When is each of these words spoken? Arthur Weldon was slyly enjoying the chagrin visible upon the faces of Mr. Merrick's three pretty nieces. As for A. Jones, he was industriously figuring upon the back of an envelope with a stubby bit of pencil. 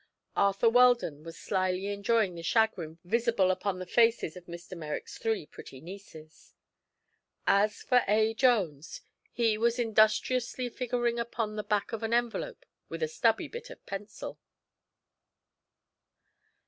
Arthur 0.35 0.67
Weldon 0.67 1.21
was 1.23 1.37
slyly 1.37 1.85
enjoying 1.93 2.33
the 2.33 2.41
chagrin 2.41 2.97
visible 3.03 3.51
upon 3.51 3.77
the 3.77 3.85
faces 3.85 4.35
of 4.35 4.47
Mr. 4.47 4.75
Merrick's 4.75 5.19
three 5.19 5.45
pretty 5.45 5.79
nieces. 5.79 6.55
As 7.45 7.83
for 7.83 8.01
A. 8.07 8.33
Jones, 8.33 9.01
he 9.31 9.59
was 9.59 9.77
industriously 9.77 10.69
figuring 10.69 11.19
upon 11.19 11.55
the 11.55 11.61
back 11.63 11.93
of 11.93 12.01
an 12.01 12.15
envelope 12.15 12.65
with 12.89 13.03
a 13.03 13.07
stubby 13.07 13.47
bit 13.47 13.69
of 13.69 13.85
pencil. 13.85 14.39